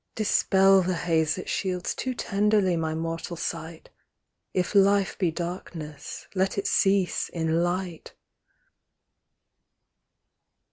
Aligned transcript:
Dispel 0.15 0.81
the 0.81 0.95
haze 0.95 1.35
That 1.35 1.47
shields 1.47 1.93
too 1.93 2.15
tenderly 2.15 2.75
my 2.75 2.95
mortal 2.95 3.37
sight: 3.37 3.91
If 4.51 4.73
life 4.73 5.15
be 5.19 5.29
darkness, 5.29 6.25
let 6.33 6.57
it 6.57 6.65
cease 6.65 7.29
in 7.29 7.61
light. 7.61 8.15